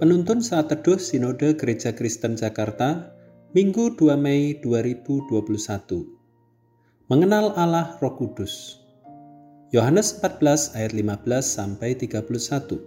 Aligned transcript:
Penuntun 0.00 0.40
Saat 0.40 0.72
Teduh 0.72 0.96
Sinode 0.96 1.60
Gereja 1.60 1.92
Kristen 1.92 2.32
Jakarta, 2.32 3.12
Minggu 3.52 4.00
2 4.00 4.16
Mei 4.16 4.56
2021. 4.56 5.28
Mengenal 7.12 7.52
Allah 7.52 8.00
Roh 8.00 8.16
Kudus. 8.16 8.80
Yohanes 9.76 10.16
14 10.24 10.72
ayat 10.72 10.96
15 10.96 11.44
sampai 11.44 11.92
31. 12.00 12.80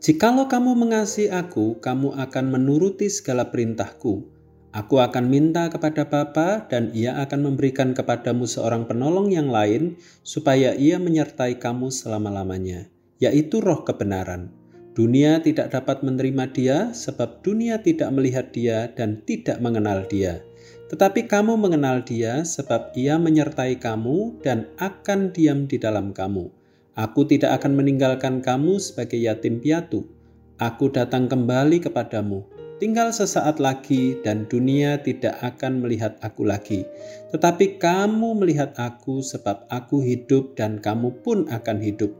Jikalau 0.00 0.48
kamu 0.48 0.72
mengasihi 0.80 1.28
aku, 1.28 1.76
kamu 1.84 2.24
akan 2.24 2.44
menuruti 2.56 3.12
segala 3.12 3.52
perintahku. 3.52 4.24
Aku 4.72 4.96
akan 4.96 5.28
minta 5.28 5.68
kepada 5.68 6.08
Bapa 6.08 6.72
dan 6.72 6.88
ia 6.96 7.20
akan 7.20 7.52
memberikan 7.52 7.92
kepadamu 7.92 8.48
seorang 8.48 8.88
penolong 8.88 9.28
yang 9.28 9.52
lain 9.52 10.00
supaya 10.24 10.72
ia 10.72 10.96
menyertai 10.96 11.60
kamu 11.60 11.92
selama-lamanya, 11.92 12.88
yaitu 13.20 13.60
roh 13.60 13.84
kebenaran. 13.84 14.56
Dunia 14.96 15.44
tidak 15.44 15.76
dapat 15.76 16.00
menerima 16.00 16.44
dia 16.56 16.78
sebab 16.96 17.44
dunia 17.44 17.84
tidak 17.84 18.08
melihat 18.16 18.48
dia 18.56 18.88
dan 18.96 19.20
tidak 19.28 19.60
mengenal 19.60 20.08
dia. 20.08 20.40
Tetapi 20.88 21.28
kamu 21.28 21.60
mengenal 21.60 22.00
dia 22.00 22.40
sebab 22.48 22.96
ia 22.96 23.20
menyertai 23.20 23.76
kamu 23.76 24.40
dan 24.40 24.72
akan 24.80 25.36
diam 25.36 25.68
di 25.68 25.76
dalam 25.76 26.16
kamu. 26.16 26.48
Aku 26.96 27.28
tidak 27.28 27.60
akan 27.60 27.76
meninggalkan 27.76 28.40
kamu 28.40 28.80
sebagai 28.80 29.20
yatim 29.20 29.60
piatu. 29.60 30.08
Aku 30.56 30.88
datang 30.88 31.28
kembali 31.28 31.84
kepadamu 31.84 32.56
Tinggal 32.76 33.08
sesaat 33.08 33.56
lagi, 33.56 34.20
dan 34.20 34.44
dunia 34.52 35.00
tidak 35.00 35.40
akan 35.40 35.80
melihat 35.80 36.20
aku 36.20 36.44
lagi, 36.44 36.84
tetapi 37.32 37.80
kamu 37.80 38.36
melihat 38.36 38.76
aku, 38.76 39.24
sebab 39.24 39.64
aku 39.72 40.04
hidup, 40.04 40.52
dan 40.60 40.76
kamu 40.76 41.24
pun 41.24 41.48
akan 41.48 41.80
hidup. 41.80 42.12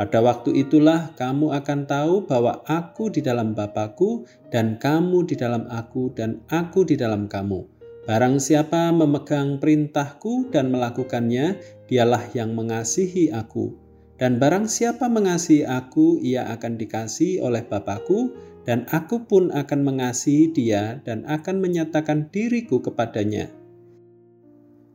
Pada 0.00 0.24
waktu 0.24 0.64
itulah 0.64 1.12
kamu 1.12 1.52
akan 1.60 1.84
tahu 1.84 2.24
bahwa 2.24 2.64
aku 2.64 3.12
di 3.12 3.20
dalam 3.20 3.52
Bapakku, 3.52 4.24
dan 4.48 4.80
kamu 4.80 5.28
di 5.28 5.36
dalam 5.36 5.68
aku, 5.68 6.08
dan 6.16 6.40
aku 6.48 6.88
di 6.88 6.96
dalam 6.96 7.28
kamu. 7.28 7.68
Barang 8.08 8.40
siapa 8.40 8.96
memegang 8.96 9.60
perintahku 9.60 10.48
dan 10.48 10.72
melakukannya, 10.72 11.60
dialah 11.84 12.32
yang 12.32 12.56
mengasihi 12.56 13.28
aku. 13.28 13.76
Dan 14.16 14.40
barang 14.40 14.72
siapa 14.72 15.04
mengasihi 15.12 15.68
aku, 15.68 16.16
ia 16.24 16.48
akan 16.48 16.80
dikasihi 16.80 17.44
oleh 17.44 17.60
Bapakku, 17.68 18.32
dan 18.64 18.88
aku 18.88 19.28
pun 19.28 19.52
akan 19.52 19.84
mengasihi 19.84 20.48
dia 20.48 21.04
dan 21.04 21.28
akan 21.28 21.60
menyatakan 21.60 22.32
diriku 22.32 22.80
kepadanya. 22.80 23.52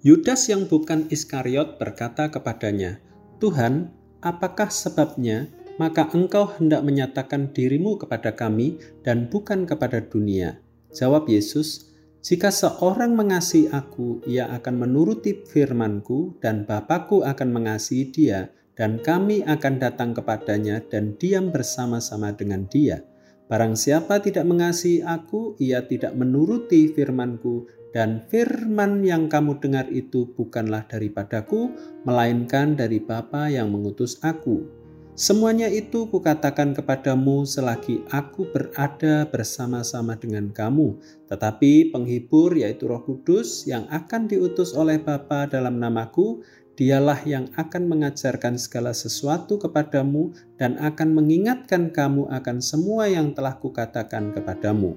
Yudas 0.01 0.49
yang 0.49 0.65
bukan 0.65 1.05
Iskariot 1.13 1.77
berkata 1.77 2.33
kepadanya, 2.33 3.05
Tuhan, 3.37 3.93
apakah 4.23 4.71
sebabnya 4.71 5.49
maka 5.75 6.07
engkau 6.15 6.47
hendak 6.55 6.83
menyatakan 6.87 7.51
dirimu 7.51 7.99
kepada 7.99 8.31
kami 8.31 8.79
dan 9.03 9.27
bukan 9.27 9.67
kepada 9.67 9.99
dunia? 9.99 10.59
Jawab 10.95 11.27
Yesus, 11.27 11.91
jika 12.25 12.49
seorang 12.49 13.13
mengasihi 13.13 13.69
aku, 13.69 14.23
ia 14.25 14.49
akan 14.49 14.87
menuruti 14.87 15.45
firmanku 15.45 16.41
dan 16.41 16.65
Bapakku 16.65 17.21
akan 17.21 17.49
mengasihi 17.53 18.09
dia 18.09 18.49
dan 18.75 18.99
kami 18.99 19.45
akan 19.45 19.73
datang 19.79 20.11
kepadanya 20.11 20.83
dan 20.83 21.15
diam 21.15 21.53
bersama-sama 21.53 22.35
dengan 22.35 22.67
dia. 22.67 23.03
Barang 23.45 23.77
siapa 23.77 24.17
tidak 24.25 24.49
mengasihi 24.49 25.05
aku, 25.05 25.53
ia 25.61 25.85
tidak 25.85 26.17
menuruti 26.17 26.89
firmanku, 26.89 27.69
dan 27.93 28.25
firman 28.27 29.05
yang 29.05 29.29
kamu 29.29 29.61
dengar 29.61 29.85
itu 29.93 30.27
bukanlah 30.33 30.83
daripadaku, 30.89 31.69
melainkan 32.03 32.73
dari 32.73 32.97
Bapa 32.97 33.47
yang 33.47 33.69
mengutus 33.69 34.17
aku. 34.25 34.85
Semuanya 35.15 35.71
itu 35.71 36.11
kukatakan 36.11 36.75
kepadamu 36.75 37.47
selagi 37.47 38.03
aku 38.11 38.51
berada 38.51 39.23
bersama-sama 39.31 40.19
dengan 40.19 40.51
kamu. 40.51 40.99
Tetapi 41.31 41.95
penghibur 41.95 42.51
yaitu 42.51 42.91
roh 42.91 42.99
kudus 42.99 43.63
yang 43.63 43.87
akan 43.87 44.27
diutus 44.27 44.75
oleh 44.75 44.99
Bapa 44.99 45.47
dalam 45.47 45.79
namaku, 45.79 46.43
Dialah 46.75 47.23
yang 47.23 47.47
akan 47.55 47.87
mengajarkan 47.87 48.59
segala 48.59 48.91
sesuatu 48.91 49.55
kepadamu 49.55 50.35
dan 50.59 50.75
akan 50.75 51.15
mengingatkan 51.15 51.87
kamu 51.95 52.27
akan 52.27 52.59
semua 52.59 53.07
yang 53.07 53.31
telah 53.31 53.55
kukatakan 53.55 54.35
kepadamu. 54.35 54.91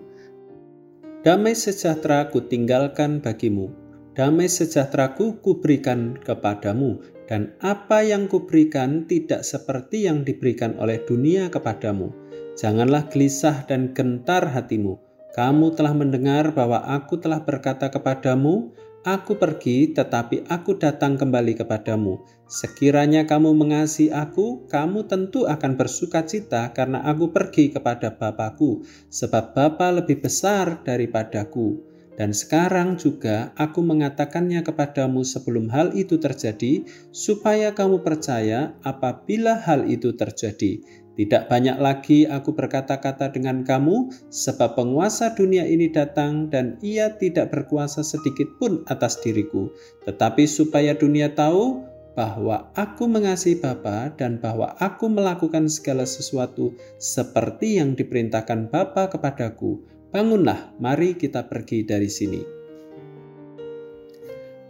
Damai 1.22 1.54
sejahtera 1.54 2.26
ku 2.34 2.42
tinggalkan 2.42 3.22
bagimu, 3.22 3.70
damai 4.18 4.50
sejahtera 4.50 5.14
ku 5.14 5.38
kuberikan 5.38 6.18
kepadamu, 6.18 6.98
dan 7.30 7.54
apa 7.62 8.02
yang 8.02 8.26
kuberikan 8.26 9.06
tidak 9.06 9.46
seperti 9.46 10.10
yang 10.10 10.26
diberikan 10.26 10.74
oleh 10.82 10.98
dunia 11.06 11.46
kepadamu. 11.46 12.10
Janganlah 12.58 13.06
gelisah 13.06 13.70
dan 13.70 13.94
gentar 13.94 14.50
hatimu. 14.50 14.98
Kamu 15.30 15.78
telah 15.78 15.94
mendengar 15.94 16.50
bahwa 16.50 16.82
aku 16.82 17.22
telah 17.22 17.38
berkata 17.46 17.86
kepadamu, 17.86 18.74
Aku 19.06 19.38
pergi, 19.38 19.94
tetapi 19.94 20.50
aku 20.50 20.74
datang 20.74 21.14
kembali 21.14 21.54
kepadamu. 21.54 22.18
Sekiranya 22.50 23.30
kamu 23.30 23.54
mengasihi 23.54 24.10
aku, 24.10 24.66
kamu 24.66 25.06
tentu 25.06 25.46
akan 25.46 25.78
bersuka 25.78 26.26
cita 26.26 26.74
karena 26.74 27.06
aku 27.06 27.30
pergi 27.30 27.70
kepada 27.70 28.10
Bapakku, 28.18 28.82
sebab 29.06 29.54
Bapa 29.54 29.94
lebih 30.02 30.18
besar 30.18 30.82
daripadaku. 30.82 31.78
Dan 32.18 32.34
sekarang 32.34 32.98
juga 32.98 33.54
aku 33.54 33.78
mengatakannya 33.78 34.66
kepadamu 34.66 35.22
sebelum 35.22 35.70
hal 35.70 35.94
itu 35.94 36.18
terjadi, 36.18 36.82
supaya 37.14 37.70
kamu 37.70 38.02
percaya 38.02 38.74
apabila 38.82 39.54
hal 39.62 39.86
itu 39.86 40.10
terjadi. 40.18 40.82
Tidak 41.18 41.50
banyak 41.50 41.82
lagi 41.82 42.30
aku 42.30 42.54
berkata-kata 42.54 43.34
dengan 43.34 43.66
kamu, 43.66 44.14
sebab 44.30 44.78
penguasa 44.78 45.34
dunia 45.34 45.66
ini 45.66 45.90
datang 45.90 46.46
dan 46.46 46.78
ia 46.78 47.18
tidak 47.18 47.50
berkuasa 47.50 48.06
sedikit 48.06 48.46
pun 48.62 48.86
atas 48.86 49.18
diriku. 49.18 49.66
Tetapi 50.06 50.46
supaya 50.46 50.94
dunia 50.94 51.34
tahu 51.34 51.82
bahwa 52.14 52.70
aku 52.78 53.10
mengasihi 53.10 53.58
Bapa 53.58 54.14
dan 54.14 54.38
bahwa 54.38 54.78
aku 54.78 55.10
melakukan 55.10 55.66
segala 55.66 56.06
sesuatu 56.06 56.78
seperti 57.02 57.82
yang 57.82 57.98
diperintahkan 57.98 58.70
Bapa 58.70 59.10
kepadaku. 59.10 59.82
Bangunlah, 60.14 60.70
mari 60.78 61.18
kita 61.18 61.50
pergi 61.50 61.82
dari 61.82 62.06
sini. 62.06 62.58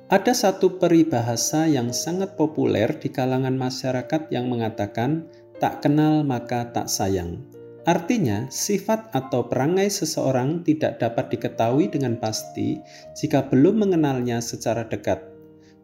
Ada 0.09 0.33
satu 0.33 0.81
peribahasa 0.81 1.69
yang 1.69 1.93
sangat 1.93 2.33
populer 2.41 2.97
di 2.97 3.13
kalangan 3.13 3.61
masyarakat 3.61 4.33
yang 4.33 4.49
mengatakan 4.49 5.29
tak 5.59 5.83
kenal 5.83 6.23
maka 6.23 6.71
tak 6.71 6.87
sayang. 6.87 7.43
Artinya, 7.89 8.45
sifat 8.53 9.15
atau 9.17 9.49
perangai 9.49 9.89
seseorang 9.89 10.61
tidak 10.61 11.01
dapat 11.01 11.33
diketahui 11.33 11.89
dengan 11.89 12.21
pasti 12.21 12.77
jika 13.17 13.49
belum 13.49 13.81
mengenalnya 13.81 14.45
secara 14.45 14.85
dekat. 14.85 15.25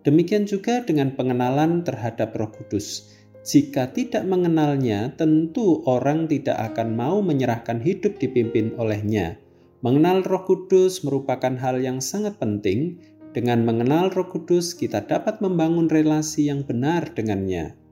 Demikian 0.05 0.45
juga 0.45 0.85
dengan 0.85 1.17
pengenalan 1.17 1.81
terhadap 1.81 2.37
Roh 2.37 2.53
Kudus. 2.53 3.09
Jika 3.45 3.89
tidak 3.97 4.29
mengenalnya, 4.29 5.17
tentu 5.17 5.81
orang 5.89 6.29
tidak 6.29 6.61
akan 6.73 6.93
mau 6.93 7.25
menyerahkan 7.25 7.81
hidup 7.81 8.21
dipimpin 8.21 8.77
olehnya. 8.77 9.41
Mengenal 9.81 10.25
Roh 10.25 10.45
Kudus 10.45 11.05
merupakan 11.05 11.57
hal 11.57 11.81
yang 11.81 12.05
sangat 12.05 12.37
penting. 12.37 13.01
Dengan 13.33 13.65
mengenal 13.65 14.13
Roh 14.13 14.29
Kudus, 14.29 14.77
kita 14.77 15.05
dapat 15.09 15.41
membangun 15.41 15.89
relasi 15.89 16.53
yang 16.53 16.69
benar 16.69 17.13
dengannya. 17.17 17.84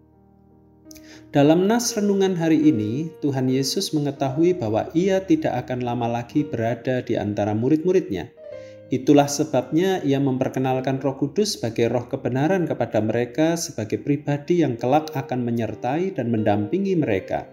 Dalam 1.32 1.64
nas 1.64 1.96
renungan 1.96 2.36
hari 2.36 2.60
ini, 2.60 3.08
Tuhan 3.24 3.48
Yesus 3.48 3.96
mengetahui 3.96 4.52
bahwa 4.52 4.92
ia 4.92 5.16
tidak 5.24 5.64
akan 5.64 5.80
lama 5.80 6.04
lagi 6.04 6.44
berada 6.44 7.00
di 7.00 7.16
antara 7.16 7.56
murid-muridnya. 7.56 8.28
Itulah 8.92 9.24
sebabnya 9.24 10.04
ia 10.04 10.20
memperkenalkan 10.20 11.00
Roh 11.00 11.16
Kudus 11.16 11.56
sebagai 11.56 11.88
roh 11.88 12.04
kebenaran 12.04 12.68
kepada 12.68 13.00
mereka 13.00 13.56
sebagai 13.56 13.96
pribadi 14.04 14.60
yang 14.60 14.76
kelak 14.76 15.08
akan 15.16 15.40
menyertai 15.40 16.12
dan 16.12 16.28
mendampingi 16.28 17.00
mereka. 17.00 17.48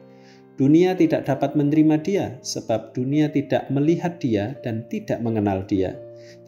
Dunia 0.60 0.92
tidak 1.00 1.32
dapat 1.32 1.56
menerima 1.56 2.04
dia 2.04 2.26
sebab 2.44 2.92
dunia 2.92 3.32
tidak 3.32 3.72
melihat 3.72 4.20
dia 4.20 4.60
dan 4.60 4.84
tidak 4.92 5.24
mengenal 5.24 5.64
dia. 5.64 5.96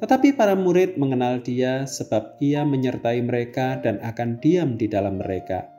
Tetapi 0.03 0.35
para 0.35 0.59
murid 0.59 0.99
mengenal 0.99 1.39
dia 1.39 1.87
sebab 1.87 2.35
ia 2.43 2.67
menyertai 2.67 3.23
mereka 3.23 3.79
dan 3.79 4.03
akan 4.03 4.35
diam 4.43 4.75
di 4.75 4.91
dalam 4.91 5.15
mereka. 5.15 5.70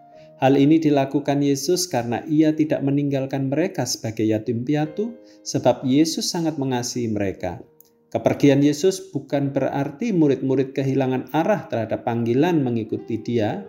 Hal 0.43 0.59
ini 0.59 0.83
dilakukan 0.83 1.39
Yesus 1.39 1.87
karena 1.87 2.19
ia 2.27 2.51
tidak 2.51 2.83
meninggalkan 2.83 3.47
mereka 3.47 3.87
sebagai 3.87 4.27
yatim 4.27 4.67
piatu, 4.67 5.15
sebab 5.47 5.87
Yesus 5.87 6.35
sangat 6.35 6.59
mengasihi 6.59 7.07
mereka. 7.07 7.63
Kepergian 8.11 8.59
Yesus 8.59 9.15
bukan 9.15 9.55
berarti 9.55 10.11
murid-murid 10.11 10.75
kehilangan 10.75 11.31
arah 11.31 11.71
terhadap 11.71 12.03
panggilan 12.03 12.59
mengikuti 12.59 13.23
Dia, 13.23 13.63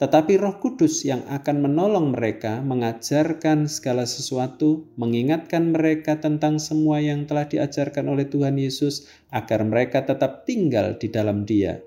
tetapi 0.00 0.40
Roh 0.40 0.56
Kudus 0.56 1.04
yang 1.04 1.20
akan 1.28 1.60
menolong 1.60 2.16
mereka 2.16 2.64
mengajarkan 2.64 3.68
segala 3.68 4.08
sesuatu, 4.08 4.88
mengingatkan 4.96 5.76
mereka 5.76 6.16
tentang 6.16 6.56
semua 6.56 7.04
yang 7.04 7.28
telah 7.28 7.44
diajarkan 7.44 8.08
oleh 8.08 8.24
Tuhan 8.24 8.56
Yesus, 8.56 9.04
agar 9.28 9.60
mereka 9.60 10.08
tetap 10.08 10.48
tinggal 10.48 10.96
di 10.96 11.12
dalam 11.12 11.44
Dia. 11.44 11.84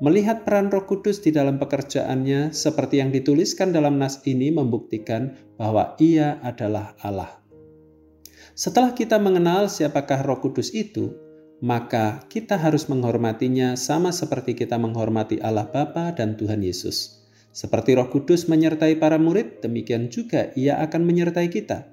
Melihat 0.00 0.48
peran 0.48 0.72
Roh 0.72 0.88
Kudus 0.88 1.20
di 1.20 1.28
dalam 1.28 1.60
pekerjaannya, 1.60 2.56
seperti 2.56 3.04
yang 3.04 3.12
dituliskan 3.12 3.68
dalam 3.68 4.00
nas 4.00 4.24
ini, 4.24 4.48
membuktikan 4.48 5.36
bahwa 5.60 5.92
Ia 6.00 6.40
adalah 6.40 6.96
Allah. 7.04 7.36
Setelah 8.56 8.96
kita 8.96 9.20
mengenal 9.20 9.68
siapakah 9.68 10.24
Roh 10.24 10.40
Kudus 10.40 10.72
itu, 10.72 11.12
maka 11.60 12.24
kita 12.32 12.56
harus 12.56 12.88
menghormatinya 12.88 13.76
sama 13.76 14.08
seperti 14.08 14.56
kita 14.56 14.80
menghormati 14.80 15.36
Allah 15.44 15.68
Bapa 15.68 16.16
dan 16.16 16.32
Tuhan 16.32 16.64
Yesus. 16.64 17.20
Seperti 17.52 17.92
Roh 17.92 18.08
Kudus 18.08 18.48
menyertai 18.48 18.96
para 18.96 19.20
murid, 19.20 19.60
demikian 19.60 20.08
juga 20.08 20.48
Ia 20.56 20.80
akan 20.80 21.04
menyertai 21.04 21.52
kita. 21.52 21.92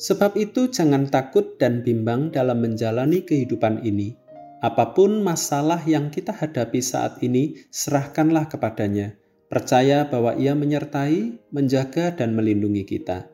Sebab 0.00 0.32
itu, 0.40 0.72
jangan 0.72 1.12
takut 1.12 1.60
dan 1.60 1.84
bimbang 1.84 2.32
dalam 2.32 2.64
menjalani 2.64 3.20
kehidupan 3.20 3.84
ini. 3.84 4.16
Apa 4.58 4.90
pun 4.90 5.22
masalah 5.22 5.78
yang 5.86 6.10
kita 6.10 6.34
hadapi 6.34 6.82
saat 6.82 7.22
ini, 7.22 7.62
serahkanlah 7.70 8.50
kepadanya. 8.50 9.14
Percaya 9.46 10.04
bahwa 10.10 10.34
Ia 10.34 10.58
menyertai, 10.58 11.48
menjaga, 11.54 12.12
dan 12.12 12.34
melindungi 12.34 12.84
kita. 12.84 13.30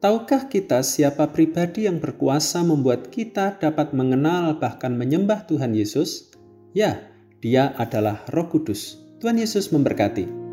Tahukah 0.00 0.48
kita 0.48 0.80
siapa 0.80 1.28
pribadi 1.28 1.84
yang 1.84 2.00
berkuasa 2.00 2.64
membuat 2.64 3.12
kita 3.12 3.60
dapat 3.60 3.92
mengenal 3.92 4.56
bahkan 4.56 4.96
menyembah 4.96 5.44
Tuhan 5.44 5.76
Yesus? 5.76 6.32
Ya, 6.72 7.04
dia 7.44 7.72
adalah 7.76 8.24
Roh 8.32 8.48
Kudus. 8.48 9.00
Tuhan 9.20 9.36
Yesus 9.36 9.68
memberkati. 9.72 10.49